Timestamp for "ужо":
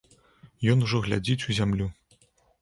0.85-1.01